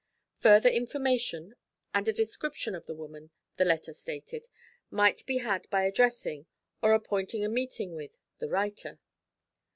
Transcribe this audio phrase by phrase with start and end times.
[0.39, 1.53] Further information
[1.93, 4.47] and a description of the woman, the letter stated,
[4.89, 6.47] might be had by addressing,
[6.81, 8.99] or appointing a meeting with, the writer.